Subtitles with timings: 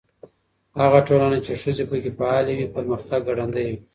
[0.81, 3.77] هغه ټولنه چې ښځې پکې فعالې وي، پرمختګ ګړندی وي.